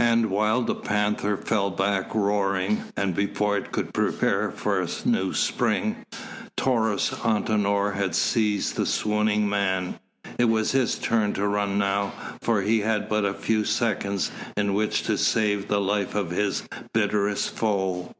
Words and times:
And 0.00 0.26
while 0.30 0.62
the 0.62 0.74
panther 0.74 1.36
fell 1.36 1.70
back 1.70 2.12
roaring, 2.12 2.82
and 2.96 3.14
before 3.14 3.56
it 3.56 3.70
could 3.70 3.94
prepare 3.94 4.50
for 4.50 4.80
a 4.82 4.88
new 5.04 5.32
spring, 5.32 6.04
Taurus 6.56 7.10
Antinor 7.24 7.92
had 7.94 8.16
seized 8.16 8.74
the 8.74 8.84
swooning 8.84 9.48
man. 9.48 10.00
It 10.36 10.46
was 10.46 10.72
his 10.72 10.96
turn 10.98 11.32
to 11.34 11.46
run 11.46 11.78
now, 11.78 12.12
for 12.40 12.62
he 12.62 12.80
had 12.80 13.08
but 13.08 13.24
a 13.24 13.32
few 13.32 13.64
seconds 13.64 14.32
in 14.56 14.74
which 14.74 15.04
to 15.04 15.16
save 15.16 15.68
the 15.68 15.80
life 15.80 16.16
of 16.16 16.32
his 16.32 16.64
bitterest 16.92 17.50
foe. 17.50 18.16